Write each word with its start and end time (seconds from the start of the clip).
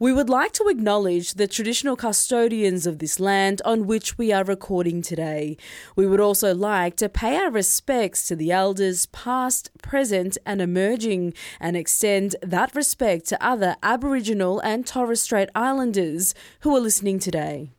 We 0.00 0.12
would 0.12 0.30
like 0.30 0.52
to 0.52 0.68
acknowledge 0.68 1.34
the 1.34 1.48
traditional 1.48 1.96
custodians 1.96 2.86
of 2.86 3.00
this 3.00 3.18
land 3.18 3.60
on 3.64 3.88
which 3.88 4.16
we 4.16 4.32
are 4.32 4.44
recording 4.44 5.02
today. 5.02 5.56
We 5.96 6.06
would 6.06 6.20
also 6.20 6.54
like 6.54 6.94
to 6.98 7.08
pay 7.08 7.36
our 7.36 7.50
respects 7.50 8.24
to 8.28 8.36
the 8.36 8.52
elders 8.52 9.06
past, 9.06 9.70
present, 9.82 10.38
and 10.46 10.60
emerging, 10.60 11.34
and 11.58 11.76
extend 11.76 12.36
that 12.42 12.76
respect 12.76 13.26
to 13.30 13.44
other 13.44 13.74
Aboriginal 13.82 14.60
and 14.60 14.86
Torres 14.86 15.20
Strait 15.20 15.48
Islanders 15.56 16.32
who 16.60 16.76
are 16.76 16.80
listening 16.80 17.18
today. 17.18 17.72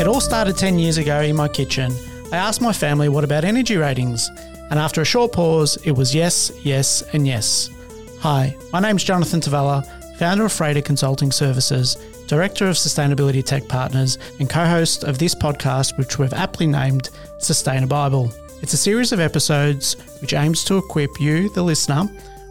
It 0.00 0.08
all 0.08 0.22
started 0.22 0.56
10 0.56 0.78
years 0.78 0.96
ago 0.96 1.20
in 1.20 1.36
my 1.36 1.48
kitchen 1.48 1.92
I 2.32 2.36
asked 2.36 2.62
my 2.62 2.72
family 2.72 3.10
what 3.10 3.24
about 3.24 3.44
energy 3.44 3.76
ratings, 3.76 4.30
and 4.70 4.78
after 4.78 5.02
a 5.02 5.04
short 5.04 5.32
pause, 5.32 5.76
it 5.84 5.92
was 5.92 6.14
yes, 6.14 6.50
yes, 6.62 7.02
and 7.12 7.26
yes. 7.26 7.68
Hi, 8.20 8.56
my 8.72 8.80
name's 8.80 9.04
Jonathan 9.04 9.42
Tavalla, 9.42 9.84
founder 10.16 10.46
of 10.46 10.52
Frater 10.52 10.80
Consulting 10.80 11.30
Services, 11.30 11.98
director 12.28 12.68
of 12.68 12.76
Sustainability 12.76 13.44
Tech 13.44 13.68
Partners, 13.68 14.16
and 14.40 14.48
co 14.48 14.64
host 14.64 15.04
of 15.04 15.18
this 15.18 15.34
podcast, 15.34 15.98
which 15.98 16.18
we've 16.18 16.32
aptly 16.32 16.66
named 16.66 17.10
Sustainabible. 17.36 18.32
It's 18.62 18.72
a 18.72 18.78
series 18.78 19.12
of 19.12 19.20
episodes 19.20 19.98
which 20.22 20.32
aims 20.32 20.64
to 20.64 20.78
equip 20.78 21.10
you, 21.20 21.50
the 21.50 21.62
listener, 21.62 22.04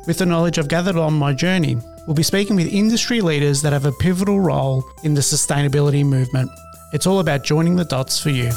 with 0.05 0.19
the 0.19 0.27
knowledge 0.27 0.59
I've 0.59 0.67
gathered 0.67 0.95
on 0.95 1.15
my 1.15 1.33
journey. 1.33 1.75
We'll 2.05 2.15
be 2.15 2.21
speaking 2.21 2.55
with 2.55 2.71
industry 2.71 3.19
leaders 3.19 3.63
that 3.63 3.73
have 3.73 3.85
a 3.85 3.93
pivotal 3.93 4.41
role 4.41 4.87
in 5.01 5.15
the 5.15 5.21
sustainability 5.21 6.05
movement. 6.05 6.51
It's 6.93 7.07
all 7.07 7.19
about 7.19 7.43
joining 7.43 7.77
the 7.77 7.85
dots 7.85 8.21
for 8.21 8.29
you. 8.29 8.51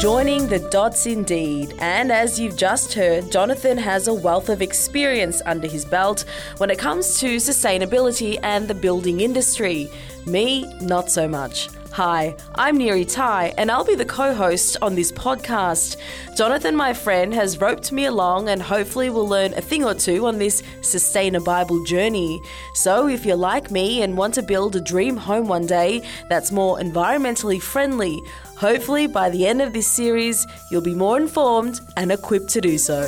Joining 0.00 0.46
the 0.46 0.60
dots 0.70 1.04
indeed. 1.04 1.74
And 1.78 2.10
as 2.10 2.40
you've 2.40 2.56
just 2.56 2.94
heard, 2.94 3.30
Jonathan 3.30 3.76
has 3.76 4.08
a 4.08 4.14
wealth 4.14 4.48
of 4.48 4.62
experience 4.62 5.42
under 5.44 5.68
his 5.68 5.84
belt 5.84 6.24
when 6.56 6.70
it 6.70 6.78
comes 6.78 7.20
to 7.20 7.36
sustainability 7.36 8.38
and 8.42 8.66
the 8.66 8.74
building 8.74 9.20
industry. 9.20 9.90
Me, 10.24 10.64
not 10.80 11.10
so 11.10 11.28
much. 11.28 11.68
Hi, 11.92 12.36
I'm 12.54 12.78
Neri 12.78 13.04
Tai, 13.04 13.52
and 13.58 13.68
I'll 13.68 13.84
be 13.84 13.96
the 13.96 14.04
co 14.04 14.32
host 14.32 14.76
on 14.80 14.94
this 14.94 15.10
podcast. 15.10 15.96
Jonathan, 16.36 16.76
my 16.76 16.94
friend, 16.94 17.34
has 17.34 17.60
roped 17.60 17.90
me 17.90 18.04
along, 18.04 18.48
and 18.48 18.62
hopefully, 18.62 19.10
we'll 19.10 19.28
learn 19.28 19.52
a 19.54 19.60
thing 19.60 19.84
or 19.84 19.92
two 19.92 20.24
on 20.26 20.38
this 20.38 20.62
Sustainabible 20.82 21.84
journey. 21.84 22.40
So, 22.74 23.08
if 23.08 23.26
you're 23.26 23.34
like 23.34 23.72
me 23.72 24.02
and 24.02 24.16
want 24.16 24.34
to 24.34 24.42
build 24.42 24.76
a 24.76 24.80
dream 24.80 25.16
home 25.16 25.48
one 25.48 25.66
day 25.66 26.02
that's 26.28 26.52
more 26.52 26.78
environmentally 26.78 27.60
friendly, 27.60 28.22
hopefully, 28.60 29.06
by 29.06 29.30
the 29.30 29.46
end 29.46 29.62
of 29.62 29.72
this 29.72 29.86
series, 29.86 30.46
you'll 30.70 30.82
be 30.82 30.94
more 30.94 31.16
informed 31.16 31.80
and 31.96 32.12
equipped 32.12 32.50
to 32.50 32.60
do 32.60 32.76
so. 32.76 33.00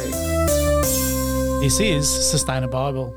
This 1.61 1.79
is 1.79 2.07
Sustainabible. 2.07 3.15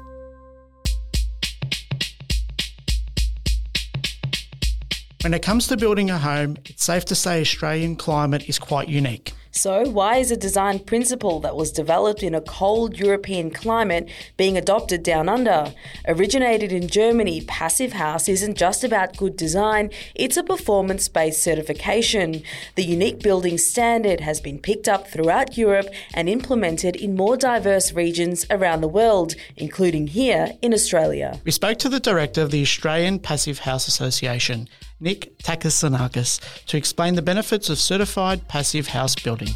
When 5.23 5.33
it 5.33 5.41
comes 5.41 5.65
to 5.67 5.77
building 5.77 6.11
a 6.11 6.19
home, 6.19 6.57
it's 6.65 6.83
safe 6.83 7.05
to 7.05 7.15
say 7.15 7.41
Australian 7.41 7.95
climate 7.95 8.47
is 8.47 8.59
quite 8.59 8.89
unique. 8.89 9.33
So, 9.57 9.89
why 9.89 10.17
is 10.17 10.31
a 10.31 10.37
design 10.37 10.79
principle 10.79 11.39
that 11.39 11.55
was 11.55 11.71
developed 11.71 12.21
in 12.21 12.35
a 12.35 12.41
cold 12.41 12.99
European 12.99 13.51
climate 13.51 14.09
being 14.35 14.57
adopted 14.57 15.01
down 15.01 15.29
under? 15.29 15.73
Originated 16.09 16.73
in 16.73 16.89
Germany, 16.89 17.39
Passive 17.47 17.93
House 17.93 18.27
isn't 18.27 18.57
just 18.57 18.83
about 18.83 19.15
good 19.15 19.37
design, 19.37 19.91
it's 20.13 20.35
a 20.35 20.43
performance 20.43 21.07
based 21.07 21.41
certification. 21.41 22.43
The 22.75 22.83
unique 22.83 23.21
building 23.21 23.57
standard 23.57 24.19
has 24.19 24.41
been 24.41 24.59
picked 24.59 24.89
up 24.89 25.07
throughout 25.07 25.57
Europe 25.57 25.87
and 26.13 26.27
implemented 26.27 26.97
in 26.97 27.15
more 27.15 27.37
diverse 27.37 27.93
regions 27.93 28.45
around 28.49 28.81
the 28.81 28.89
world, 28.89 29.35
including 29.55 30.07
here 30.07 30.51
in 30.61 30.73
Australia. 30.73 31.39
We 31.45 31.51
spoke 31.51 31.79
to 31.79 31.87
the 31.87 32.01
director 32.01 32.41
of 32.41 32.51
the 32.51 32.61
Australian 32.61 33.19
Passivhaus 33.19 33.87
Association, 33.87 34.67
Nick 35.05 35.37
Tassigiannakis, 35.37 36.65
to 36.65 36.77
explain 36.77 37.13
the 37.13 37.21
benefits 37.21 37.69
of 37.69 37.77
certified 37.77 38.47
passive 38.47 38.87
house 38.87 39.15
building. 39.15 39.49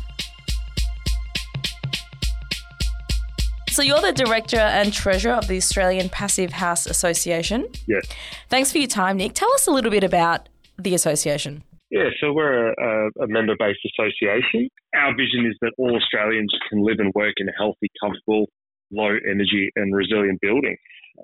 So 3.69 3.81
you're 3.81 4.01
the 4.01 4.13
director 4.13 4.57
and 4.57 4.93
treasurer 4.93 5.33
of 5.33 5.47
the 5.47 5.57
Australian 5.57 6.09
Passivhaus 6.09 6.87
Association. 6.87 7.67
Yes. 7.87 8.05
Thanks 8.49 8.71
for 8.71 8.77
your 8.77 8.87
time, 8.87 9.17
Nick. 9.17 9.33
Tell 9.33 9.51
us 9.53 9.67
a 9.67 9.71
little 9.71 9.89
bit 9.89 10.03
about 10.03 10.49
the 10.77 10.93
association. 10.93 11.63
Yeah, 11.89 12.09
so 12.21 12.31
we're 12.31 12.69
a, 12.69 13.09
a 13.23 13.27
member-based 13.27 13.79
association. 13.85 14.69
Our 14.93 15.15
vision 15.15 15.47
is 15.47 15.55
that 15.61 15.71
all 15.79 15.95
Australians 15.95 16.53
can 16.69 16.83
live 16.85 16.97
and 16.99 17.11
work 17.15 17.33
in 17.37 17.49
a 17.49 17.53
healthy, 17.57 17.87
comfortable, 18.03 18.45
low 18.91 19.15
energy 19.27 19.71
and 19.75 19.95
resilient 19.95 20.39
building. 20.41 20.75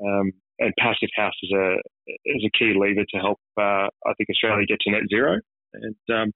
Um, 0.03 0.31
and 0.59 0.73
passive 0.79 1.09
house 1.15 1.33
is 1.43 1.51
a 1.51 1.75
is 2.25 2.43
a 2.45 2.57
key 2.57 2.73
lever 2.77 3.05
to 3.09 3.17
help 3.17 3.39
uh, 3.57 3.87
I 4.07 4.13
think 4.17 4.29
Australia 4.29 4.65
get 4.65 4.79
to 4.81 4.91
net 4.91 5.03
zero. 5.09 5.39
And 5.73 5.95
um, 6.09 6.31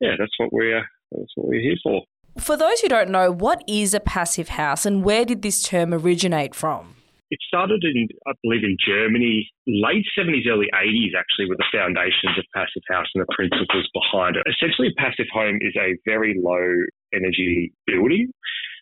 yeah, 0.00 0.14
that's 0.18 0.32
what 0.38 0.52
we're 0.52 0.84
that's 1.12 1.32
what 1.34 1.48
we're 1.48 1.60
here 1.60 1.76
for. 1.82 2.02
For 2.38 2.56
those 2.56 2.80
who 2.80 2.88
don't 2.88 3.10
know, 3.10 3.30
what 3.30 3.62
is 3.66 3.92
a 3.92 4.00
passive 4.00 4.50
house, 4.50 4.86
and 4.86 5.04
where 5.04 5.24
did 5.24 5.42
this 5.42 5.62
term 5.62 5.92
originate 5.92 6.54
from? 6.54 6.94
It 7.30 7.38
started 7.46 7.84
in, 7.84 8.08
I 8.26 8.32
believe, 8.42 8.64
in 8.64 8.76
Germany, 8.84 9.48
late 9.66 10.04
70s, 10.18 10.48
early 10.48 10.66
80s, 10.74 11.14
actually, 11.16 11.46
with 11.48 11.58
the 11.58 11.70
foundations 11.72 12.36
of 12.36 12.44
Passive 12.52 12.82
House 12.90 13.06
and 13.14 13.22
the 13.22 13.32
principles 13.32 13.86
behind 13.94 14.34
it. 14.34 14.42
Essentially, 14.50 14.88
a 14.88 15.00
passive 15.00 15.26
home 15.32 15.58
is 15.60 15.74
a 15.76 15.94
very 16.04 16.34
low 16.42 16.66
energy 17.14 17.72
building 17.86 18.32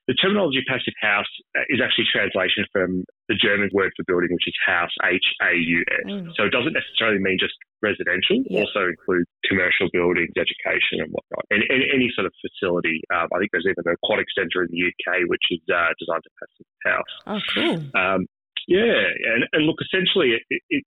the 0.08 0.16
terminology 0.16 0.64
passive 0.64 0.96
house 1.04 1.28
uh, 1.52 1.68
is 1.68 1.84
actually 1.84 2.08
translation 2.08 2.64
from 2.72 3.04
the 3.28 3.36
German 3.36 3.68
word 3.76 3.92
for 3.92 4.08
building, 4.08 4.32
which 4.32 4.48
is 4.48 4.56
house, 4.64 4.90
H 5.04 5.28
A 5.44 5.52
U 5.52 5.80
S. 5.84 6.08
Mm. 6.08 6.32
So 6.32 6.48
it 6.48 6.52
doesn't 6.56 6.72
necessarily 6.72 7.20
mean 7.20 7.36
just 7.36 7.52
residential, 7.84 8.40
yeah. 8.48 8.64
also 8.64 8.88
includes 8.88 9.28
commercial 9.44 9.92
buildings, 9.92 10.32
education, 10.32 11.04
and 11.04 11.12
whatnot, 11.12 11.44
and, 11.52 11.60
and 11.68 11.84
any 11.92 12.08
sort 12.16 12.24
of 12.24 12.32
facility. 12.40 13.04
Um, 13.12 13.28
I 13.30 13.36
think 13.36 13.52
there's 13.52 13.68
even 13.68 13.84
an 13.84 14.00
aquatic 14.00 14.32
centre 14.32 14.64
in 14.64 14.72
the 14.72 14.80
UK 14.88 15.28
which 15.28 15.44
is 15.52 15.60
uh, 15.68 15.92
designed 16.00 16.24
to 16.24 16.32
passive 16.40 16.68
house. 16.88 17.12
Oh, 17.28 17.40
cool. 17.52 17.76
Um, 17.92 18.24
yeah, 18.64 19.12
and, 19.12 19.44
and 19.52 19.68
look, 19.68 19.76
essentially, 19.84 20.40
it, 20.40 20.42
it, 20.72 20.84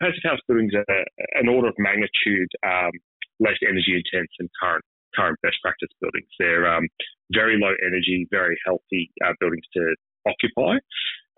passive 0.00 0.24
house 0.24 0.40
buildings 0.48 0.72
are 0.72 0.88
an 1.36 1.52
order 1.52 1.68
of 1.68 1.76
magnitude 1.76 2.48
um, 2.64 2.96
less 3.40 3.60
energy 3.60 3.92
intense 3.92 4.32
than 4.40 4.48
current 4.56 4.84
current 5.16 5.38
best 5.42 5.56
practice 5.62 5.88
buildings. 6.00 6.28
They're 6.38 6.66
um, 6.66 6.88
very 7.32 7.58
low 7.58 7.72
energy, 7.86 8.26
very 8.30 8.56
healthy 8.64 9.10
uh, 9.24 9.32
buildings 9.40 9.64
to 9.74 9.94
occupy, 10.26 10.78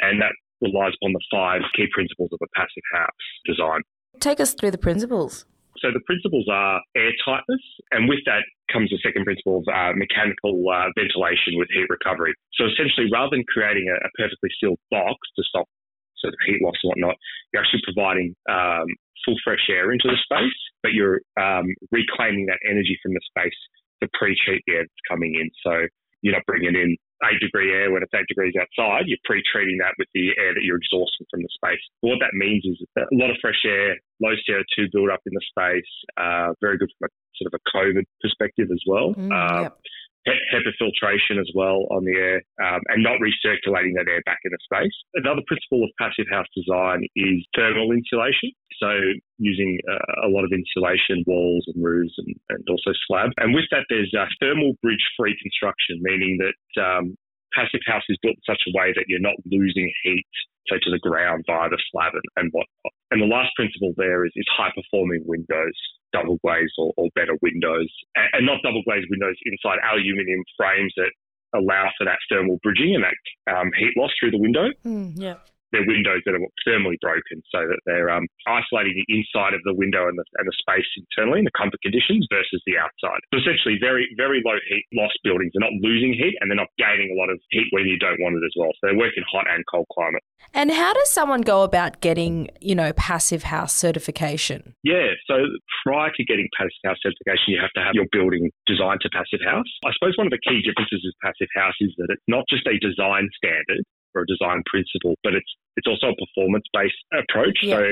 and 0.00 0.20
that 0.20 0.32
relies 0.60 0.92
upon 1.00 1.12
the 1.12 1.24
five 1.30 1.60
key 1.76 1.86
principles 1.92 2.30
of 2.32 2.40
a 2.42 2.50
passive 2.56 2.86
house 2.92 3.24
design. 3.44 3.80
Take 4.20 4.40
us 4.40 4.54
through 4.54 4.70
the 4.70 4.80
principles. 4.80 5.44
So 5.78 5.92
the 5.92 6.00
principles 6.08 6.48
are 6.48 6.80
air 6.96 7.12
tightness, 7.24 7.60
and 7.92 8.08
with 8.08 8.24
that 8.24 8.44
comes 8.72 8.88
the 8.88 8.98
second 9.04 9.24
principle 9.24 9.60
of 9.60 9.64
uh, 9.68 9.92
mechanical 9.92 10.56
uh, 10.72 10.88
ventilation 10.96 11.60
with 11.60 11.68
heat 11.68 11.84
recovery. 11.92 12.32
So 12.56 12.64
essentially, 12.64 13.12
rather 13.12 13.36
than 13.36 13.44
creating 13.44 13.84
a, 13.92 13.96
a, 14.00 14.10
perfectly 14.16 14.48
sealed 14.56 14.80
box 14.90 15.20
to 15.36 15.44
stop 15.44 15.68
sort 16.16 16.32
of 16.32 16.40
heat 16.48 16.64
loss 16.64 16.80
and 16.82 16.96
whatnot, 16.96 17.16
you're 17.52 17.60
actually 17.60 17.84
providing 17.84 18.32
um, 18.48 18.88
full 19.24 19.36
fresh 19.44 19.66
air 19.70 19.92
into 19.92 20.08
the 20.08 20.18
space, 20.22 20.60
but 20.82 20.92
you're 20.92 21.20
um, 21.40 21.66
reclaiming 21.90 22.46
that 22.46 22.58
energy 22.68 22.98
from 23.02 23.14
the 23.14 23.22
space 23.30 23.56
to 24.02 24.08
pre-treat 24.12 24.62
the 24.66 24.74
air 24.74 24.84
that's 24.84 25.08
coming 25.08 25.34
in. 25.34 25.50
So 25.64 25.88
you're 26.22 26.34
not 26.34 26.46
bringing 26.46 26.74
in 26.74 26.96
eight 27.24 27.40
degree 27.40 27.72
air 27.72 27.90
when 27.90 28.02
it's 28.02 28.12
eight 28.12 28.28
degrees 28.28 28.52
outside. 28.60 29.08
You're 29.08 29.22
pre-treating 29.24 29.78
that 29.78 29.96
with 29.98 30.08
the 30.12 30.36
air 30.36 30.52
that 30.52 30.62
you're 30.62 30.76
exhausting 30.76 31.26
from 31.30 31.40
the 31.40 31.48
space. 31.54 31.80
What 32.00 32.20
that 32.20 32.36
means 32.36 32.64
is 32.64 32.76
a 32.98 33.08
lot 33.12 33.30
of 33.30 33.36
fresh 33.40 33.62
air, 33.64 33.96
low 34.20 34.36
CO2 34.44 34.92
build 34.92 35.10
up 35.10 35.20
in 35.24 35.32
the 35.32 35.44
space, 35.48 35.92
uh, 36.20 36.52
very 36.60 36.76
good 36.76 36.90
from 36.98 37.08
a 37.08 37.10
sort 37.40 37.52
of 37.52 37.56
a 37.56 37.62
COVID 37.72 38.04
perspective 38.20 38.68
as 38.72 38.82
well. 38.86 39.14
Mm, 39.14 39.32
uh, 39.32 39.62
yep. 39.70 39.78
HEPA 40.26 40.74
filtration 40.78 41.38
as 41.38 41.46
well 41.54 41.86
on 41.90 42.04
the 42.04 42.16
air 42.18 42.42
um, 42.58 42.80
and 42.90 43.02
not 43.02 43.22
recirculating 43.22 43.94
that 43.94 44.10
air 44.10 44.22
back 44.26 44.38
into 44.44 44.58
space. 44.66 44.94
Another 45.14 45.42
principle 45.46 45.84
of 45.84 45.90
passive 45.98 46.26
house 46.30 46.50
design 46.50 47.06
is 47.14 47.46
thermal 47.54 47.92
insulation. 47.92 48.50
So 48.82 48.90
using 49.38 49.78
uh, 49.86 50.26
a 50.26 50.30
lot 50.30 50.44
of 50.44 50.52
insulation 50.52 51.22
walls 51.26 51.64
and 51.70 51.78
roofs 51.82 52.14
and, 52.18 52.34
and 52.50 52.62
also 52.68 52.90
slab. 53.06 53.30
And 53.38 53.54
with 53.54 53.70
that, 53.70 53.86
there's 53.88 54.12
a 54.14 54.26
thermal 54.42 54.74
bridge 54.82 55.04
free 55.16 55.36
construction, 55.40 56.02
meaning 56.02 56.38
that 56.42 56.58
um, 56.82 57.14
passive 57.54 57.80
house 57.86 58.04
is 58.08 58.18
built 58.20 58.36
in 58.36 58.46
such 58.46 58.62
a 58.66 58.74
way 58.76 58.92
that 58.94 59.06
you're 59.08 59.22
not 59.22 59.38
losing 59.46 59.90
heat 60.02 60.26
say 60.68 60.78
to 60.82 60.90
the 60.90 60.98
ground 60.98 61.44
via 61.46 61.70
the 61.70 61.78
slab 61.90 62.12
and, 62.14 62.28
and 62.36 62.50
whatnot. 62.52 62.95
And 63.10 63.22
the 63.22 63.30
last 63.30 63.54
principle 63.54 63.94
there 63.96 64.26
is, 64.26 64.32
is 64.34 64.46
high 64.56 64.72
performing 64.74 65.22
windows 65.24 65.76
double 66.12 66.38
glazed 66.42 66.72
or, 66.78 66.92
or 66.96 67.08
better 67.14 67.36
windows, 67.42 67.90
and, 68.14 68.28
and 68.32 68.46
not 68.46 68.62
double 68.62 68.82
glazed 68.82 69.06
windows 69.10 69.36
inside 69.44 69.78
aluminium 69.84 70.42
frames 70.56 70.92
that 70.96 71.10
allow 71.54 71.90
for 71.98 72.04
that 72.04 72.18
thermal 72.30 72.58
bridging 72.62 72.94
and 72.94 73.04
that 73.04 73.52
um, 73.52 73.70
heat 73.78 73.92
loss 73.96 74.10
through 74.18 74.30
the 74.30 74.38
window. 74.38 74.68
Mm, 74.84 75.12
yeah. 75.16 75.34
They're 75.76 75.84
windows 75.84 76.24
that 76.24 76.32
are 76.32 76.40
thermally 76.64 76.96
broken 77.04 77.44
so 77.52 77.68
that 77.68 77.80
they're 77.84 78.08
um, 78.08 78.24
isolating 78.48 78.96
the 78.96 79.04
inside 79.12 79.52
of 79.52 79.60
the 79.68 79.76
window 79.76 80.08
and 80.08 80.16
the, 80.16 80.24
and 80.40 80.48
the 80.48 80.56
space 80.56 80.88
internally 80.96 81.44
in 81.44 81.46
the 81.46 81.52
comfort 81.52 81.80
conditions 81.84 82.24
versus 82.32 82.64
the 82.64 82.80
outside. 82.80 83.20
So 83.28 83.44
essentially, 83.44 83.76
very, 83.76 84.08
very 84.16 84.40
low 84.40 84.56
heat 84.64 84.88
loss 84.96 85.12
buildings. 85.20 85.52
They're 85.52 85.68
not 85.68 85.76
losing 85.84 86.16
heat 86.16 86.40
and 86.40 86.48
they're 86.48 86.56
not 86.56 86.72
gaining 86.80 87.12
a 87.12 87.16
lot 87.20 87.28
of 87.28 87.36
heat 87.52 87.68
when 87.76 87.84
you 87.84 88.00
don't 88.00 88.16
want 88.24 88.40
it 88.40 88.44
as 88.48 88.56
well. 88.56 88.72
So 88.80 88.88
they 88.88 88.96
work 88.96 89.12
in 89.20 89.24
hot 89.28 89.44
and 89.52 89.60
cold 89.68 89.86
climate. 89.92 90.24
And 90.54 90.70
how 90.70 90.94
does 90.94 91.10
someone 91.10 91.42
go 91.42 91.62
about 91.62 92.00
getting, 92.00 92.48
you 92.60 92.74
know, 92.74 92.92
passive 92.94 93.44
house 93.44 93.74
certification? 93.74 94.72
Yeah, 94.82 95.12
so 95.26 95.44
prior 95.84 96.12
to 96.14 96.22
getting 96.24 96.48
passive 96.56 96.80
house 96.84 96.98
certification, 97.02 97.52
you 97.52 97.60
have 97.60 97.74
to 97.76 97.82
have 97.82 97.94
your 97.94 98.06
building 98.12 98.50
designed 98.64 99.00
to 99.02 99.10
passive 99.12 99.44
house. 99.44 99.68
I 99.84 99.92
suppose 99.92 100.16
one 100.16 100.26
of 100.26 100.32
the 100.32 100.40
key 100.40 100.62
differences 100.62 101.02
with 101.04 101.16
passive 101.20 101.50
house 101.56 101.76
is 101.80 101.92
that 101.98 102.08
it's 102.08 102.24
not 102.28 102.44
just 102.48 102.64
a 102.66 102.78
design 102.78 103.28
standard 103.36 103.84
or 104.16 104.24
a 104.24 104.26
design 104.26 104.64
principle, 104.66 105.14
but 105.22 105.36
it's 105.36 105.52
it's 105.76 105.86
also 105.86 106.10
a 106.10 106.16
performance 106.16 106.64
based 106.72 106.96
approach. 107.12 107.60
Yeah. 107.62 107.76
So 107.76 107.82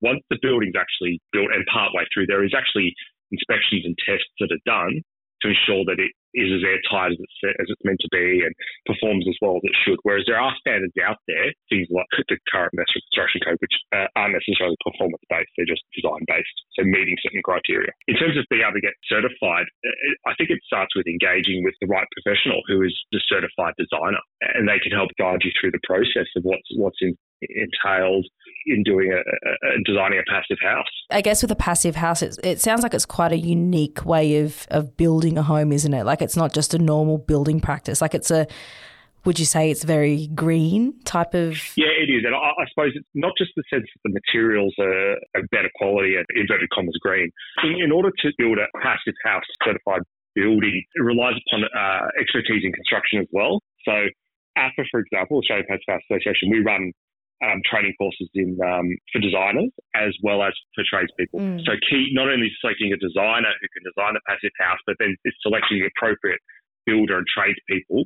once 0.00 0.20
the 0.28 0.38
building's 0.40 0.76
actually 0.76 1.20
built 1.32 1.48
and 1.52 1.64
partway 1.72 2.04
through, 2.12 2.28
there 2.28 2.44
is 2.44 2.52
actually 2.56 2.92
inspections 3.32 3.84
and 3.84 3.96
tests 4.04 4.32
that 4.40 4.52
are 4.52 4.64
done 4.68 5.00
to 5.42 5.48
ensure 5.48 5.84
that 5.88 5.96
it 5.96 6.12
is 6.34 6.50
as 6.50 6.62
airtight 6.62 7.12
as 7.14 7.18
it's, 7.20 7.38
as 7.58 7.66
it's 7.68 7.84
meant 7.84 8.00
to 8.00 8.10
be 8.12 8.42
and 8.44 8.54
performs 8.86 9.26
as 9.26 9.36
well 9.42 9.58
as 9.58 9.64
it 9.64 9.76
should. 9.84 9.98
Whereas 10.02 10.24
there 10.26 10.40
are 10.40 10.54
standards 10.60 10.94
out 11.02 11.18
there, 11.26 11.50
things 11.68 11.88
like 11.90 12.06
the 12.28 12.38
current 12.50 12.74
National 12.74 13.02
Construction 13.10 13.40
Code, 13.42 13.60
which 13.60 13.76
uh, 13.90 14.06
aren't 14.14 14.36
necessarily 14.38 14.78
performance 14.84 15.22
based, 15.26 15.50
they're 15.56 15.68
just 15.68 15.84
design 15.96 16.22
based, 16.26 16.56
so 16.78 16.86
meeting 16.86 17.16
certain 17.22 17.42
criteria. 17.42 17.90
In 18.06 18.16
terms 18.16 18.38
of 18.38 18.46
being 18.50 18.62
able 18.62 18.78
to 18.78 18.84
get 18.84 18.94
certified, 19.08 19.66
uh, 19.82 20.30
I 20.30 20.36
think 20.38 20.50
it 20.50 20.62
starts 20.66 20.94
with 20.94 21.10
engaging 21.10 21.64
with 21.64 21.74
the 21.80 21.90
right 21.90 22.06
professional 22.14 22.62
who 22.68 22.82
is 22.86 22.94
the 23.10 23.22
certified 23.26 23.74
designer, 23.78 24.22
and 24.54 24.68
they 24.68 24.78
can 24.78 24.92
help 24.92 25.10
guide 25.18 25.42
you 25.42 25.52
through 25.58 25.72
the 25.72 25.82
process 25.86 26.28
of 26.36 26.46
what's 26.46 26.68
what's 26.76 27.00
in, 27.00 27.16
entailed 27.42 28.26
in 28.66 28.82
doing 28.82 29.12
a, 29.12 29.16
a, 29.16 29.82
designing 29.84 30.18
a 30.18 30.30
passive 30.30 30.58
house. 30.62 30.86
I 31.10 31.20
guess 31.20 31.42
with 31.42 31.50
a 31.50 31.56
passive 31.56 31.96
house, 31.96 32.22
it, 32.22 32.38
it 32.44 32.60
sounds 32.60 32.82
like 32.82 32.94
it's 32.94 33.06
quite 33.06 33.32
a 33.32 33.38
unique 33.38 34.04
way 34.04 34.40
of 34.40 34.66
of 34.70 34.96
building 34.96 35.38
a 35.38 35.42
home, 35.42 35.72
isn't 35.72 35.92
it? 35.92 36.04
Like 36.04 36.22
it's 36.22 36.36
not 36.36 36.52
just 36.52 36.74
a 36.74 36.78
normal 36.78 37.18
building 37.18 37.60
practice. 37.60 38.00
Like 38.00 38.14
it's 38.14 38.30
a 38.30 38.46
would 39.24 39.38
you 39.38 39.44
say 39.44 39.70
it's 39.70 39.84
very 39.84 40.28
green 40.28 40.98
type 41.04 41.34
of? 41.34 41.60
Yeah, 41.76 41.92
it 41.92 42.08
is. 42.08 42.24
And 42.24 42.34
I, 42.34 42.38
I 42.56 42.64
suppose 42.72 42.92
it's 42.94 43.08
not 43.14 43.32
just 43.36 43.52
the 43.56 43.62
sense 43.68 43.84
that 43.84 44.00
the 44.04 44.14
materials 44.16 44.74
are, 44.78 45.16
are 45.36 45.44
better 45.50 45.70
quality 45.76 46.16
and 46.16 46.24
inverted 46.34 46.70
commas 46.70 46.96
green. 47.02 47.30
In, 47.64 47.84
in, 47.84 47.92
order 47.92 48.10
to 48.10 48.28
build 48.38 48.58
a 48.58 48.66
passive 48.80 49.14
house 49.24 49.44
certified 49.64 50.02
building, 50.34 50.82
it 50.94 51.02
relies 51.02 51.34
upon 51.36 51.64
uh, 51.64 52.08
expertise 52.18 52.64
in 52.64 52.72
construction 52.72 53.20
as 53.20 53.28
well. 53.30 53.60
So 53.84 53.92
APA, 54.56 54.82
for 54.90 55.00
example, 55.00 55.38
Australian 55.38 55.66
Passivhaus 55.68 56.00
Association, 56.08 56.48
we 56.50 56.60
run 56.64 56.92
um, 57.42 57.60
training 57.64 57.94
courses 57.98 58.28
in 58.34 58.58
um, 58.60 58.88
for 59.12 59.20
designers 59.20 59.72
as 59.94 60.12
well 60.22 60.42
as 60.42 60.52
for 60.74 60.84
tradespeople. 60.84 61.40
Mm. 61.40 61.64
So 61.64 61.72
key 61.88 62.10
not 62.12 62.28
only 62.28 62.50
selecting 62.60 62.92
a 62.92 63.00
designer 63.00 63.52
who 63.60 63.66
can 63.72 63.82
design 63.84 64.16
a 64.16 64.22
passive 64.28 64.52
house, 64.60 64.78
but 64.86 64.96
then 64.98 65.16
it's 65.24 65.36
selecting 65.42 65.80
the 65.80 65.88
appropriate 65.88 66.40
builder 66.86 67.18
and 67.18 67.26
tradespeople 67.26 68.04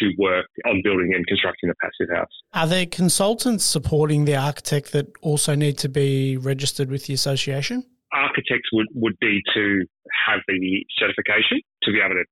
to 0.00 0.12
work 0.18 0.46
on 0.66 0.80
building 0.84 1.12
and 1.14 1.26
constructing 1.26 1.70
a 1.70 1.74
passive 1.80 2.14
house. 2.14 2.30
Are 2.52 2.66
there 2.66 2.86
consultants 2.86 3.64
supporting 3.64 4.26
the 4.26 4.36
architect 4.36 4.92
that 4.92 5.06
also 5.22 5.54
need 5.54 5.78
to 5.78 5.88
be 5.88 6.36
registered 6.36 6.90
with 6.90 7.06
the 7.06 7.14
association? 7.14 7.84
Architects 8.12 8.68
would, 8.72 8.86
would 8.94 9.18
be 9.20 9.40
to 9.54 9.84
have 10.26 10.40
the 10.46 10.84
certification 10.98 11.60
to 11.82 11.92
be 11.92 12.00
able 12.00 12.14
to 12.14 12.24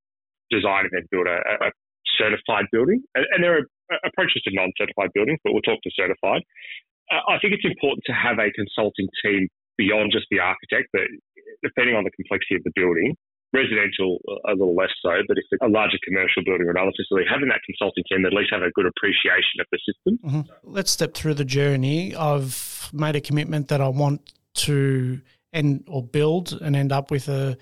design 0.50 0.85
and 0.85 0.91
then 0.93 1.06
build 1.11 1.27
a, 1.27 1.67
a 1.67 1.71
certified 2.19 2.67
building. 2.73 3.03
And, 3.15 3.27
and 3.33 3.44
there 3.44 3.59
are 3.59 3.67
approaches 4.05 4.43
to 4.44 4.50
non-certified 4.53 5.11
buildings, 5.15 5.38
but 5.44 5.53
we'll 5.53 5.67
talk 5.67 5.81
to 5.83 5.91
certified. 5.94 6.43
Uh, 7.11 7.23
I 7.31 7.38
think 7.38 7.55
it's 7.55 7.67
important 7.67 8.03
to 8.06 8.15
have 8.15 8.38
a 8.38 8.50
consulting 8.50 9.06
team 9.23 9.49
beyond 9.79 10.11
just 10.11 10.27
the 10.31 10.41
architect, 10.41 10.91
but 10.93 11.06
depending 11.62 11.94
on 11.94 12.05
the 12.05 12.11
complexity 12.11 12.56
of 12.56 12.65
the 12.65 12.75
building, 12.75 13.15
residential 13.53 14.19
a 14.49 14.53
little 14.53 14.75
less 14.75 14.91
so, 15.03 15.11
but 15.29 15.38
if 15.38 15.44
it's 15.50 15.62
a 15.62 15.69
larger 15.69 15.99
commercial 16.05 16.43
building 16.44 16.67
or 16.67 16.71
another 16.71 16.91
facility, 16.97 17.27
having 17.31 17.49
that 17.49 17.61
consulting 17.65 18.05
team 18.11 18.23
that 18.23 18.33
at 18.33 18.38
least 18.38 18.50
have 18.53 18.62
a 18.62 18.71
good 18.75 18.87
appreciation 18.87 19.61
of 19.61 19.67
the 19.71 19.79
system. 19.87 20.19
Mm-hmm. 20.25 20.71
Let's 20.71 20.91
step 20.91 21.15
through 21.15 21.35
the 21.35 21.44
journey. 21.44 22.15
I've 22.15 22.91
made 22.93 23.17
a 23.17 23.21
commitment 23.21 23.69
that 23.69 23.81
I 23.81 23.88
want 23.88 24.33
to 24.67 25.21
end 25.53 25.85
or 25.88 26.03
build 26.03 26.59
and 26.61 26.75
end 26.75 26.93
up 26.93 27.11
with 27.11 27.29
a 27.29 27.56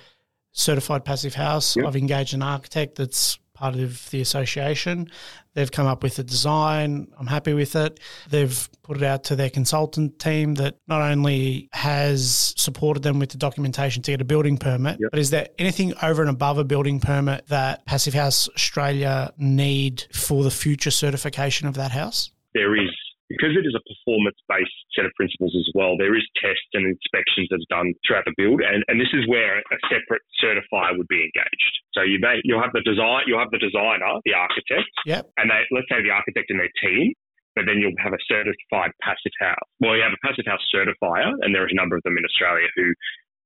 certified 0.53 1.05
passive 1.05 1.35
house. 1.35 1.76
Yep. 1.76 1.87
I've 1.87 1.97
engaged 1.97 2.35
an 2.35 2.43
architect 2.43 2.97
that's 2.97 3.38
part 3.54 3.76
of 3.76 4.10
the 4.10 4.20
association. 4.20 5.08
They've 5.54 5.70
come 5.70 5.86
up 5.86 6.02
with 6.02 6.18
a 6.18 6.24
design. 6.24 7.08
I'm 7.18 7.28
happy 7.28 7.54
with 7.54 7.76
it. 7.76 8.00
They've 8.28 8.68
put 8.82 8.96
it 8.96 9.02
out 9.04 9.24
to 9.24 9.36
their 9.36 9.50
consultant 9.50 10.18
team 10.18 10.54
that 10.54 10.76
not 10.88 11.00
only 11.00 11.68
has 11.72 12.54
supported 12.56 13.02
them 13.02 13.18
with 13.20 13.30
the 13.30 13.38
documentation 13.38 14.02
to 14.02 14.10
get 14.10 14.20
a 14.20 14.24
building 14.24 14.58
permit, 14.58 14.98
yep. 15.00 15.10
but 15.10 15.20
is 15.20 15.30
there 15.30 15.48
anything 15.58 15.94
over 16.02 16.20
and 16.20 16.30
above 16.30 16.58
a 16.58 16.64
building 16.64 17.00
permit 17.00 17.46
that 17.46 17.86
Passive 17.86 18.14
House 18.14 18.48
Australia 18.50 19.32
need 19.38 20.04
for 20.12 20.42
the 20.42 20.50
future 20.50 20.90
certification 20.90 21.68
of 21.68 21.74
that 21.74 21.92
house? 21.92 22.30
There 22.54 22.76
is 22.76 22.90
because 23.34 23.58
it 23.58 23.66
is 23.66 23.75
a 23.75 23.82
performance 23.82 24.38
based 24.46 24.75
set 24.94 25.04
of 25.04 25.12
principles 25.19 25.54
as 25.58 25.66
well, 25.75 25.98
there 25.98 26.14
is 26.14 26.22
tests 26.38 26.70
and 26.75 26.86
inspections 26.86 27.50
that's 27.50 27.66
done 27.69 27.92
throughout 28.06 28.25
the 28.25 28.34
build, 28.38 28.62
and, 28.62 28.86
and 28.86 28.96
this 29.02 29.10
is 29.10 29.26
where 29.26 29.58
a 29.58 29.78
separate 29.90 30.22
certifier 30.38 30.94
would 30.94 31.10
be 31.10 31.22
engaged. 31.26 31.75
So 31.92 32.02
you 32.02 32.19
may 32.22 32.40
you'll 32.44 32.62
have 32.62 32.75
the 32.75 32.84
design, 32.86 33.26
you'll 33.26 33.42
have 33.42 33.54
the 33.54 33.62
designer, 33.62 34.22
the 34.25 34.34
architect, 34.34 34.90
yep. 35.06 35.26
and 35.36 35.50
they 35.50 35.66
let's 35.75 35.90
say 35.90 36.02
the 36.02 36.14
architect 36.14 36.50
and 36.50 36.58
their 36.62 36.72
team, 36.78 37.12
but 37.58 37.66
then 37.66 37.78
you'll 37.78 37.98
have 37.98 38.14
a 38.14 38.22
certified 38.26 38.90
passive 39.02 39.34
house. 39.38 39.69
Well, 39.80 39.94
you 39.98 40.02
have 40.02 40.14
a 40.14 40.22
passive 40.22 40.46
house 40.46 40.62
certifier, 40.70 41.34
and 41.42 41.54
there 41.54 41.66
are 41.66 41.70
a 41.70 41.78
number 41.78 41.96
of 41.96 42.02
them 42.02 42.19
in 42.19 42.25
Australia 42.25 42.66
who 42.78 42.94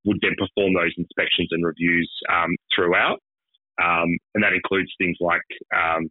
would 0.04 0.20
then 0.22 0.36
perform 0.38 0.72
those 0.74 0.94
inspections 0.96 1.48
and 1.52 1.64
reviews 1.64 2.08
um, 2.32 2.56
throughout. 2.74 3.20
Um, 3.78 4.10
and 4.34 4.42
that 4.42 4.52
includes 4.52 4.90
things 4.98 5.16
like 5.20 5.44
um, 5.70 6.10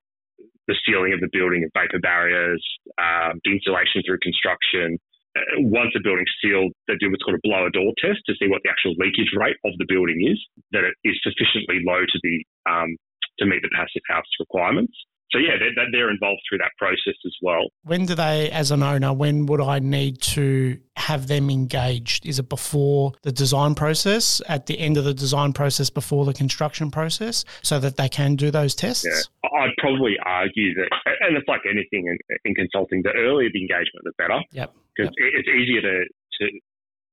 the 0.68 0.75
sealing 0.86 1.14
of 1.14 1.19
the 1.19 1.31
building 1.31 1.64
of 1.64 1.72
vapor 1.74 2.00
barriers, 2.00 2.62
um, 3.00 3.40
the 3.44 3.52
insulation 3.56 4.04
through 4.06 4.19
construction. 4.22 5.00
Uh, 5.36 5.69
once 5.69 5.92
a 5.96 6.02
building's 6.04 6.31
sealed, 6.44 6.72
they 6.88 6.96
do 7.00 7.10
what's 7.10 7.24
called 7.24 7.40
a 7.40 7.48
blower 7.48 7.69
door 7.69 7.94
test 8.02 8.19
to 8.28 8.36
see 8.40 8.48
what 8.48 8.62
the 8.64 8.69
actual 8.69 8.96
leakage 8.98 9.31
rate 9.38 9.58
of 9.64 9.74
the 9.78 9.88
building 9.88 10.28
is, 10.28 10.40
that 10.72 10.84
it 10.84 10.96
is 11.08 11.16
sufficiently 11.24 11.80
low 11.86 12.04
to 12.04 12.19
be 12.24 12.44
um, 12.68 12.96
to 13.40 13.46
meet 13.46 13.62
the 13.62 13.72
passive 13.75 14.02
house 14.10 14.28
requirements 14.40 14.94
so 15.31 15.39
yeah, 15.39 15.57
they're, 15.59 15.85
they're 15.91 16.09
involved 16.09 16.41
through 16.47 16.59
that 16.59 16.71
process 16.77 17.15
as 17.25 17.35
well. 17.41 17.68
When 17.83 18.06
do 18.06 18.15
they, 18.15 18.50
as 18.50 18.71
an 18.71 18.81
owner, 18.81 19.12
when 19.13 19.45
would 19.47 19.59
I 19.59 19.79
need 19.79 20.21
to 20.33 20.79
have 20.95 21.27
them 21.27 21.50
engaged? 21.50 22.25
Is 22.25 22.39
it 22.39 22.47
before 22.47 23.12
the 23.24 23.31
design 23.31 23.75
process, 23.75 24.41
at 24.47 24.68
the 24.68 24.79
end 24.79 24.95
of 24.95 25.03
the 25.03 25.13
design 25.13 25.51
process, 25.51 25.89
before 25.89 26.24
the 26.25 26.33
construction 26.33 26.91
process, 26.91 27.44
so 27.62 27.77
that 27.79 27.97
they 27.97 28.07
can 28.07 28.35
do 28.35 28.51
those 28.51 28.74
tests? 28.74 29.06
Yeah. 29.06 29.50
I'd 29.59 29.75
probably 29.79 30.15
argue 30.25 30.74
that, 30.75 30.89
and 31.21 31.35
it's 31.35 31.47
like 31.47 31.61
anything 31.69 32.07
in, 32.07 32.18
in 32.45 32.56
consulting, 32.56 33.02
the 33.04 33.11
earlier 33.11 33.49
the 33.52 33.61
engagement, 33.61 34.04
the 34.04 34.13
better. 34.18 34.40
Yep. 34.52 34.73
Because 34.95 35.13
yep. 35.18 35.31
it's 35.35 35.49
easier 35.49 35.81
to, 35.81 36.06
to 36.40 36.59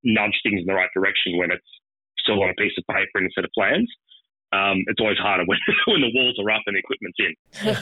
nudge 0.05 0.39
things 0.45 0.61
in 0.61 0.67
the 0.67 0.75
right 0.75 0.91
direction 0.95 1.37
when 1.37 1.51
it's 1.51 1.67
still 2.19 2.43
on 2.43 2.51
a 2.51 2.55
piece 2.55 2.73
of 2.79 2.85
paper 2.87 3.19
instead 3.21 3.45
of 3.45 3.51
plans. 3.55 3.91
Um, 4.55 4.87
it's 4.87 5.03
always 5.03 5.19
harder 5.19 5.43
when, 5.51 5.59
when 5.91 6.01
the 6.01 6.13
walls 6.15 6.39
are 6.39 6.51
up 6.55 6.63
and 6.67 6.79
the 6.79 6.83
equipment's 6.87 7.19
in. 7.19 7.35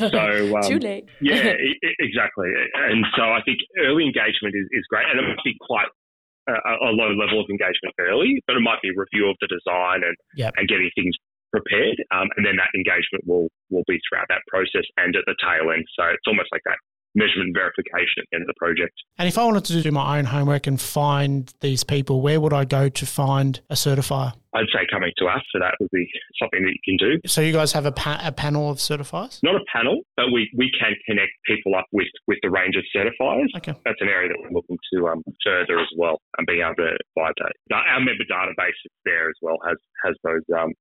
So 0.09 0.57
um, 0.57 0.65
too 0.65 0.81
late. 0.81 1.05
yeah, 1.21 1.53
exactly. 2.01 2.49
And 2.73 3.05
so 3.17 3.29
I 3.29 3.45
think 3.45 3.61
early 3.85 4.09
engagement 4.09 4.57
is, 4.57 4.67
is 4.73 4.85
great, 4.89 5.05
and 5.05 5.21
it 5.21 5.29
must 5.29 5.45
be 5.45 5.55
quite 5.61 5.93
a, 6.49 6.57
a, 6.89 6.91
low 6.97 7.13
level 7.13 7.39
of 7.45 7.47
engagement 7.51 7.95
early, 8.01 8.41
but 8.47 8.57
it 8.57 8.65
might 8.65 8.81
be 8.81 8.89
a 8.89 8.97
review 8.97 9.29
of 9.29 9.37
the 9.45 9.47
design 9.53 10.03
and 10.03 10.17
yep. 10.35 10.55
and 10.57 10.67
getting 10.67 10.91
things 10.97 11.15
prepared, 11.53 12.01
um, 12.11 12.27
and 12.37 12.43
then 12.43 12.57
that 12.57 12.73
engagement 12.75 13.23
will 13.29 13.47
will 13.71 13.85
be 13.87 14.01
throughout 14.09 14.27
that 14.33 14.43
process 14.49 14.89
and 14.97 15.15
at 15.15 15.23
the 15.29 15.37
tail 15.39 15.71
end. 15.71 15.85
So 15.95 16.09
it's 16.09 16.27
almost 16.27 16.49
like 16.51 16.65
that 16.65 16.81
measurement 17.15 17.55
verification 17.55 18.19
at 18.19 18.25
the 18.31 18.37
end 18.37 18.43
of 18.43 18.49
the 18.49 18.59
project. 18.59 18.95
And 19.19 19.29
if 19.29 19.39
I 19.39 19.45
wanted 19.45 19.65
to 19.67 19.83
do 19.83 19.91
my 19.91 20.19
own 20.19 20.25
homework 20.25 20.67
and 20.67 20.81
find 20.81 21.53
these 21.61 21.85
people, 21.85 22.21
where 22.21 22.41
would 22.41 22.53
I 22.53 22.65
go 22.65 22.89
to 22.89 23.07
find 23.07 23.61
a 23.71 23.75
certifier? 23.75 24.33
I'd 24.55 24.69
say 24.69 24.85
coming 24.93 25.13
to 25.17 25.27
us 25.27 25.41
so 25.51 25.59
that 25.61 25.75
would 25.81 25.91
be 25.93 26.05
something 26.39 26.61
that 26.61 26.73
you 26.77 26.85
can 26.85 26.97
do. 27.01 27.21
So 27.27 27.41
you 27.41 27.53
guys 27.53 27.73
have 27.73 27.87
a, 27.87 27.93
pa- 27.93 28.21
a 28.23 28.33
panel 28.33 28.69
of 28.69 28.79
certifiers? 28.79 29.41
Not 29.43 29.57
a 29.57 29.65
panel, 29.73 30.01
but 30.17 30.27
we, 30.33 30.51
we 30.57 30.71
can 30.79 30.93
connect 31.07 31.33
people 31.47 31.75
up 31.75 31.87
with, 31.91 32.13
with 32.29 32.39
the 32.43 32.51
range 32.51 32.77
of 32.77 32.85
certifiers. 32.95 33.49
Okay. 33.57 33.73
That's 33.85 34.01
an 34.01 34.09
area 34.09 34.29
that 34.29 34.37
we're 34.41 34.53
looking 34.53 34.77
to 34.93 35.09
um, 35.09 35.23
further 35.45 35.81
as 35.81 35.89
well 35.97 36.21
and 36.37 36.47
being 36.47 36.61
able 36.61 36.77
to 36.77 36.97
provide 37.17 37.33
that. 37.41 37.53
Our 37.73 38.01
member 38.01 38.25
database 38.29 38.77
is 38.85 38.93
there 39.05 39.29
as 39.29 39.37
well 39.41 39.57
has, 39.67 39.79
has 40.05 40.15
those 40.23 40.45
um, 40.53 40.73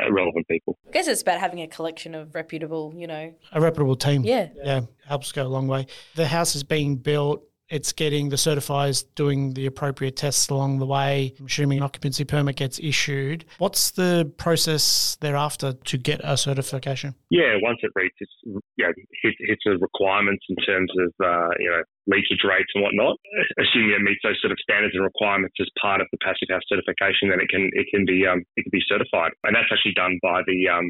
uh, 0.00 0.12
relevant 0.12 0.46
people. 0.48 0.78
I 0.86 0.90
guess 0.90 1.08
it's 1.08 1.22
about 1.22 1.40
having 1.40 1.60
a 1.60 1.66
collection 1.66 2.14
of 2.14 2.34
reputable, 2.34 2.92
you 2.96 3.06
know, 3.06 3.34
a 3.52 3.60
reputable 3.60 3.96
team. 3.96 4.24
Yeah, 4.24 4.48
yeah, 4.62 4.82
helps 5.06 5.32
go 5.32 5.42
a 5.42 5.48
long 5.48 5.68
way. 5.68 5.86
The 6.14 6.26
house 6.26 6.54
is 6.54 6.64
being 6.64 6.96
built. 6.96 7.42
It's 7.70 7.92
getting 7.92 8.28
the 8.30 8.36
certifiers 8.36 9.04
doing 9.14 9.54
the 9.54 9.66
appropriate 9.66 10.16
tests 10.16 10.48
along 10.48 10.78
the 10.78 10.86
way, 10.86 11.34
assuming 11.44 11.78
an 11.78 11.84
occupancy 11.84 12.24
permit 12.24 12.56
gets 12.56 12.78
issued. 12.78 13.44
What's 13.58 13.92
the 13.92 14.30
process 14.38 15.16
thereafter 15.20 15.72
to 15.74 15.98
get 15.98 16.20
a 16.24 16.36
certification? 16.36 17.14
Yeah, 17.30 17.56
once 17.62 17.78
it 17.82 17.90
reaches, 17.94 18.28
you 18.44 18.60
know, 18.78 18.92
hits, 19.22 19.36
hits 19.40 19.62
the 19.64 19.78
requirements 19.78 20.44
in 20.48 20.56
terms 20.64 20.90
of, 20.98 21.12
uh, 21.24 21.48
you 21.58 21.70
know, 21.70 21.82
leakage 22.06 22.40
rates 22.48 22.70
and 22.74 22.82
whatnot, 22.82 23.16
assuming 23.60 23.90
it 23.92 24.02
meets 24.02 24.20
those 24.24 24.38
sort 24.40 24.52
of 24.52 24.58
standards 24.62 24.94
and 24.94 25.04
requirements 25.04 25.54
as 25.60 25.68
part 25.80 26.00
of 26.00 26.06
the 26.12 26.18
passive 26.24 26.48
house 26.50 26.62
certification, 26.68 27.28
then 27.28 27.40
it 27.40 27.48
can 27.50 27.68
it 27.74 27.86
can 27.92 28.04
be 28.06 28.26
um, 28.26 28.42
it 28.56 28.62
can 28.62 28.72
be 28.72 28.80
certified, 28.88 29.32
and 29.44 29.54
that's 29.54 29.68
actually 29.70 29.92
done 29.92 30.18
by 30.22 30.40
the 30.46 30.68
um, 30.68 30.88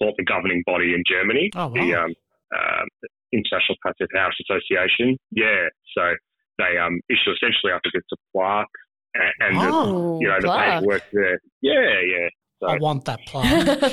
the 0.00 0.24
governing 0.24 0.62
body 0.66 0.92
in 0.94 1.02
Germany, 1.08 1.50
Oh, 1.54 1.68
wow. 1.68 1.72
the 1.74 1.94
um, 1.94 2.14
uh, 2.54 2.84
International 3.32 3.76
Passive 3.84 4.08
House 4.14 4.34
Association. 4.42 5.16
Yeah, 5.30 5.68
so 5.96 6.14
they 6.58 6.78
um, 6.78 7.00
issue 7.08 7.32
essentially, 7.32 7.72
I 7.72 7.80
think 7.82 7.94
it's 7.94 8.12
a 8.12 8.16
plaque 8.32 8.66
and, 9.14 9.32
and 9.40 9.60
the, 9.60 9.74
Oh, 9.74 10.18
you 10.20 10.28
know 10.28 10.40
the 10.40 10.46
plaque. 10.46 10.80
paperwork 10.80 11.02
there. 11.12 11.40
Yeah, 11.60 12.00
yeah. 12.06 12.28
So, 12.60 12.68
I 12.68 12.78
want 12.78 13.04
that 13.04 13.20
plaque. 13.26 13.92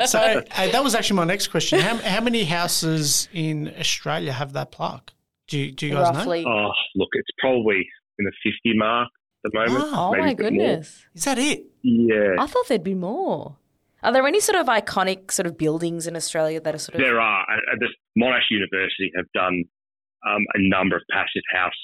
so 0.08 0.18
uh, 0.18 0.68
that 0.68 0.82
was 0.82 0.94
actually 0.96 1.16
my 1.16 1.24
next 1.24 1.48
question. 1.48 1.78
How, 1.78 1.96
how 1.98 2.20
many 2.20 2.42
houses 2.44 3.28
in 3.32 3.72
Australia 3.78 4.32
have 4.32 4.52
that 4.54 4.72
plaque? 4.72 5.12
Do 5.46 5.58
you, 5.58 5.70
do 5.70 5.86
you 5.86 5.92
guys 5.92 6.10
know? 6.12 6.18
Roughly. 6.18 6.44
oh, 6.44 6.70
look, 6.96 7.08
it's 7.12 7.28
probably 7.38 7.86
in 8.18 8.24
the 8.24 8.32
50 8.42 8.76
mark 8.78 9.08
at 9.44 9.52
the 9.52 9.58
moment. 9.58 9.84
Ah. 9.94 10.08
Oh 10.08 10.10
my 10.10 10.30
a 10.30 10.34
bit 10.34 10.38
more. 10.38 10.50
goodness. 10.50 11.06
Is 11.14 11.24
that 11.24 11.38
it? 11.38 11.66
Yeah. 11.82 12.34
I 12.38 12.46
thought 12.46 12.66
there'd 12.68 12.82
be 12.82 12.94
more. 12.94 13.56
Are 14.06 14.12
there 14.12 14.24
any 14.24 14.38
sort 14.38 14.56
of 14.56 14.66
iconic 14.66 15.32
sort 15.32 15.46
of 15.46 15.58
buildings 15.58 16.06
in 16.06 16.14
Australia 16.14 16.60
that 16.60 16.72
are 16.72 16.78
sort 16.78 16.94
of 16.94 17.00
There 17.00 17.20
are. 17.20 17.42
Uh, 17.42 17.74
the 17.80 17.88
Monash 18.16 18.46
University 18.50 19.10
have 19.16 19.26
done 19.34 19.64
um, 20.24 20.46
a 20.54 20.60
number 20.62 20.94
of 20.94 21.02
passive 21.10 21.42
house 21.52 21.82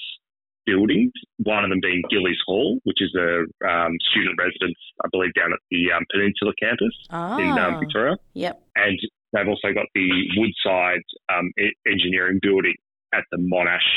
buildings, 0.65 1.11
one 1.43 1.65
of 1.65 1.69
them 1.69 1.79
being 1.81 2.01
Gillies 2.09 2.39
Hall, 2.47 2.79
which 2.85 2.99
is 3.01 3.13
a 3.19 3.43
um, 3.67 3.91
student 4.09 4.39
residence, 4.39 4.79
I 5.03 5.09
believe, 5.11 5.33
down 5.33 5.51
at 5.51 5.59
the 5.69 5.91
um, 5.91 6.05
Peninsula 6.11 6.53
campus 6.57 6.95
ah, 7.09 7.37
in 7.37 7.59
um, 7.59 7.81
Victoria. 7.81 8.15
Yep. 8.35 8.61
And 8.77 8.97
they've 9.33 9.47
also 9.47 9.73
got 9.75 9.87
the 9.93 10.07
Woodside 10.37 11.03
um, 11.27 11.51
Engineering 11.85 12.39
Building 12.41 12.75
at 13.13 13.25
the 13.33 13.37
Monash 13.37 13.91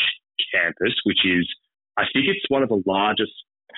campus, 0.52 0.98
which 1.04 1.22
is, 1.24 1.46
I 1.96 2.02
think 2.12 2.26
it's 2.26 2.44
one 2.48 2.64
of 2.64 2.70
the 2.70 2.82
largest 2.86 3.30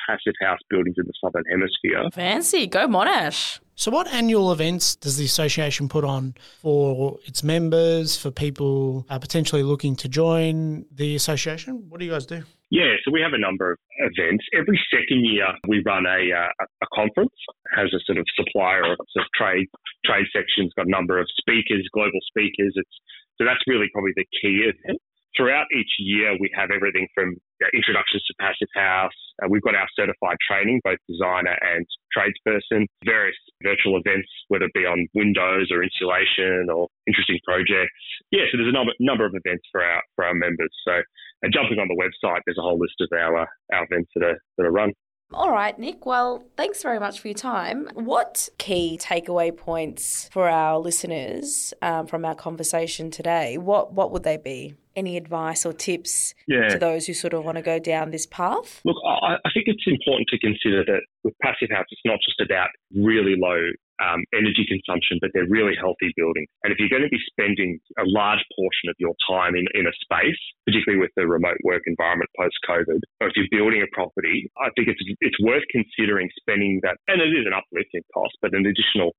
passive 0.09 0.35
house 0.41 0.61
buildings 0.71 0.97
in 0.97 1.05
the 1.05 1.13
Southern 1.23 1.45
Hemisphere. 1.51 2.09
Fancy. 2.15 2.67
Go 2.67 2.89
Monash. 2.89 3.61
So, 3.79 3.93
what 3.93 4.09
annual 4.09 4.51
events 4.51 4.97
does 4.97 5.19
the 5.19 5.25
association 5.25 5.89
put 5.89 6.03
on 6.03 6.35
for 6.59 7.17
its 7.27 7.45
members, 7.45 8.19
for 8.19 8.33
people 8.33 9.07
uh, 9.09 9.21
potentially 9.21 9.63
looking 9.63 9.95
to 10.03 10.09
join 10.09 10.85
the 10.91 11.15
association? 11.15 11.89
What 11.89 12.01
do 12.01 12.05
you 12.05 12.11
guys 12.11 12.27
do? 12.27 12.43
Yeah, 12.71 12.99
so 13.05 13.13
we 13.13 13.21
have 13.21 13.35
a 13.35 13.39
number 13.39 13.71
of 13.71 13.79
events. 13.99 14.43
Every 14.53 14.75
second 14.91 15.25
year, 15.25 15.47
we 15.69 15.81
run 15.87 16.07
a 16.07 16.27
uh, 16.27 16.67
a 16.83 16.87
conference. 16.93 17.31
Has 17.71 17.87
a 17.95 18.03
sort 18.05 18.19
of 18.19 18.27
supplier 18.35 18.83
or 18.83 18.97
sort 19.15 19.23
of 19.23 19.31
trade 19.39 19.69
trade 20.05 20.27
section's 20.35 20.75
got 20.75 20.89
a 20.89 20.91
number 20.91 21.21
of 21.21 21.29
speakers, 21.39 21.87
global 21.95 22.19
speakers. 22.27 22.75
It's 22.75 22.97
so 23.39 23.47
that's 23.47 23.63
really 23.69 23.87
probably 23.95 24.11
the 24.17 24.27
key 24.43 24.67
event. 24.67 24.99
Throughout 25.37 25.71
each 25.71 25.95
year, 26.01 26.35
we 26.35 26.51
have 26.59 26.75
everything 26.75 27.07
from 27.15 27.39
introductions 27.75 28.23
to 28.27 28.35
passive 28.41 28.69
house. 28.75 29.17
Uh, 29.43 29.47
we've 29.51 29.63
got 29.63 29.75
our 29.75 29.87
certified 29.95 30.37
training, 30.43 30.81
both 30.85 30.99
designer 31.09 31.57
and 31.61 31.87
tradesperson. 32.15 32.87
Various 33.05 33.37
virtual 33.63 33.99
events, 33.99 34.29
whether 34.49 34.67
it 34.67 34.75
be 34.75 34.87
on 34.87 35.07
windows 35.15 35.69
or 35.71 35.83
insulation 35.83 36.71
or 36.71 36.89
interesting 37.07 37.39
projects. 37.45 37.95
Yeah, 38.31 38.47
so 38.51 38.59
there's 38.59 38.71
a 38.71 38.77
number, 38.77 38.93
number 39.01 39.27
of 39.27 39.35
events 39.35 39.67
for 39.71 39.83
our 39.83 40.03
for 40.17 40.25
our 40.25 40.35
members. 40.35 40.71
So 40.87 41.03
and 41.43 41.53
jumping 41.53 41.79
on 41.79 41.89
the 41.89 41.99
website, 41.99 42.41
there's 42.47 42.59
a 42.59 42.67
whole 42.67 42.79
list 42.79 42.99
of 43.01 43.09
our 43.13 43.43
uh, 43.43 43.47
our 43.73 43.85
events 43.91 44.11
that 44.15 44.25
are 44.25 44.39
that 44.59 44.67
are 44.67 44.73
run. 44.73 44.93
All 45.35 45.51
right, 45.53 45.79
Nick. 45.79 46.07
Well, 46.07 46.45
thanks 46.57 46.83
very 46.83 46.99
much 46.99 47.21
for 47.21 47.29
your 47.29 47.35
time. 47.35 47.89
What 47.93 48.49
key 48.57 48.99
takeaway 49.01 49.55
points 49.55 50.29
for 50.33 50.49
our 50.49 50.79
listeners 50.79 51.75
um, 51.83 52.07
from 52.07 52.25
our 52.25 52.35
conversation 52.35 53.11
today? 53.11 53.59
What 53.59 53.93
what 53.93 54.11
would 54.13 54.23
they 54.23 54.39
be? 54.39 54.75
Any 54.97 55.17
advice 55.19 55.67
or 55.67 55.73
tips 55.75 56.35
Yeah. 56.49 56.69
to 56.71 56.79
those 56.79 57.07
who 57.07 57.13
sort 57.15 57.35
of 57.35 57.45
want 57.45 57.57
to 57.57 57.63
go 57.63 57.79
down 57.79 58.11
this 58.11 58.27
path? 58.27 58.81
Look, 58.85 58.97
I, 59.07 59.35
I 59.45 59.51
think 59.53 59.67
it's 59.67 59.85
important 59.87 60.29
to 60.31 60.39
consider 60.39 60.83
that 60.87 61.03
with 61.23 61.35
passive 61.43 61.69
house, 61.71 61.85
it's 61.91 62.01
not 62.07 62.19
just 62.25 62.41
about 62.41 62.69
really 62.97 63.35
low 63.39 63.61
um, 64.03 64.23
energy 64.35 64.65
consumption, 64.67 65.19
but 65.21 65.31
they're 65.35 65.51
really 65.51 65.75
healthy 65.77 66.11
buildings. 66.17 66.49
And 66.63 66.73
if 66.73 66.79
you're 66.79 66.93
going 66.93 67.07
to 67.07 67.13
be 67.13 67.23
spending 67.31 67.79
a 67.99 68.07
large 68.07 68.43
portion 68.55 68.89
of 68.89 68.97
your 68.99 69.15
time 69.29 69.55
in, 69.55 69.67
in 69.75 69.87
a 69.87 69.95
space, 70.03 70.39
particularly 70.67 71.01
with 71.01 71.13
the 71.17 71.27
remote 71.27 71.59
work 71.65 71.83
environment 71.87 72.31
post 72.39 72.57
COVID, 72.69 73.01
or 73.21 73.29
if 73.29 73.35
you're 73.37 73.51
building 73.51 73.83
a 73.83 73.91
property, 73.95 74.51
I 74.59 74.71
think 74.77 74.89
it's 74.89 75.03
it's 75.21 75.39
worth 75.43 75.65
considering 75.71 76.29
spending 76.41 76.81
that, 76.83 76.97
and 77.09 77.21
it 77.21 77.33
is 77.35 77.47
an 77.47 77.55
uplifting 77.55 78.03
cost, 78.15 78.35
but 78.43 78.55
an 78.55 78.67
additional 78.67 79.13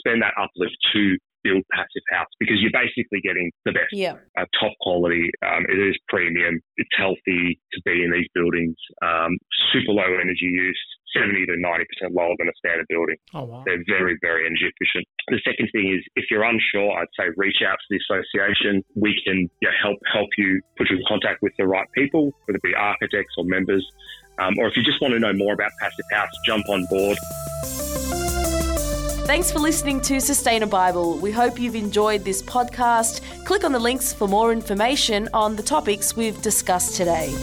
spend 0.00 0.20
that 0.20 0.34
uplift 0.36 0.76
to 0.92 1.16
build 1.44 1.62
passive 1.72 2.02
house 2.10 2.28
because 2.40 2.58
you're 2.60 2.74
basically 2.74 3.20
getting 3.22 3.50
the 3.64 3.72
best 3.72 3.92
Yeah. 3.92 4.18
uh, 4.36 4.44
top 4.58 4.72
quality. 4.80 5.30
Um, 5.40 5.64
it 5.68 5.78
is 5.78 5.96
premium. 6.08 6.60
It's 6.76 6.90
healthy 6.96 7.60
to 7.72 7.78
be 7.84 8.02
in 8.02 8.10
these 8.10 8.26
buildings. 8.34 8.76
Um, 9.02 9.38
super 9.72 9.92
low 9.92 10.18
energy 10.18 10.50
use, 10.50 10.82
70 11.18 11.46
to 11.46 11.52
90% 11.58 12.14
lower 12.14 12.34
than 12.38 12.48
a 12.48 12.56
standard 12.58 12.86
building. 12.88 13.16
Oh, 13.34 13.44
wow. 13.44 13.62
They're 13.66 13.82
very, 13.86 14.16
very 14.22 14.46
energy 14.46 14.70
efficient. 14.70 15.06
The 15.28 15.40
second 15.44 15.68
thing 15.72 15.92
is 15.92 16.04
if 16.16 16.30
you're 16.30 16.44
unsure, 16.44 16.92
I'd 16.98 17.12
say 17.18 17.30
reach 17.36 17.62
out 17.66 17.76
to 17.76 17.86
the 17.90 17.98
association. 17.98 18.82
We 18.94 19.20
can 19.24 19.50
you 19.60 19.68
know, 19.68 19.74
help 19.82 19.98
help 20.12 20.28
you 20.38 20.60
put 20.76 20.90
you 20.90 20.96
in 20.96 21.02
contact 21.08 21.42
with 21.42 21.52
the 21.58 21.66
right 21.66 21.86
people, 21.94 22.32
whether 22.46 22.56
it 22.56 22.62
be 22.62 22.74
architects 22.74 23.34
or 23.36 23.44
members. 23.44 23.86
Um, 24.38 24.54
or 24.58 24.68
if 24.68 24.76
you 24.76 24.84
just 24.84 25.00
want 25.00 25.14
to 25.14 25.20
know 25.20 25.32
more 25.32 25.52
about 25.52 25.72
Passive 25.80 26.04
House, 26.12 26.30
jump 26.46 26.68
on 26.68 26.86
board. 26.86 27.18
Thanks 29.26 29.52
for 29.52 29.58
listening 29.58 30.00
to 30.02 30.14
Sustainabible. 30.14 31.20
We 31.20 31.30
hope 31.30 31.60
you've 31.60 31.74
enjoyed 31.74 32.24
this 32.24 32.40
podcast. 32.40 33.20
Click 33.44 33.62
on 33.62 33.72
the 33.72 33.78
links 33.78 34.10
for 34.10 34.26
more 34.26 34.52
information 34.52 35.28
on 35.34 35.54
the 35.54 35.62
topics 35.62 36.16
we've 36.16 36.40
discussed 36.40 36.96
today. 36.96 37.34